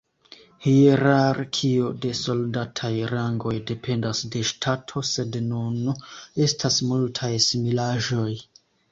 [0.65, 5.77] Hierarkio de soldataj rangoj dependas de ŝtato sed nun
[6.47, 8.33] estas multaj similaĵoj.